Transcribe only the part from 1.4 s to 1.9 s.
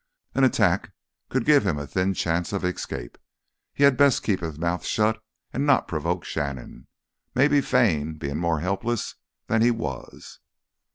give him a